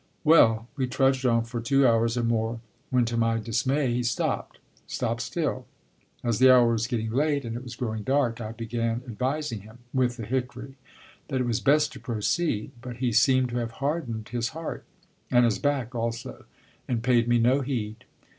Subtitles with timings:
[0.23, 2.59] Well, we trudged on for two hours or more,
[2.89, 5.67] when to my dismay he stopped, stopped still.
[6.23, 9.77] As the hour was getting late and it was growing dark, I began advising him
[9.93, 10.73] with the hickory
[11.27, 14.85] that it was best to proceed, but he seemed to have hardened his heart,
[15.29, 16.45] and his back also,
[16.87, 18.05] and paid me no heed.